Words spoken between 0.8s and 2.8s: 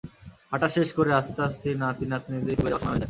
করে আসতে আসতেই নাতি-নাতনিদের স্কুলে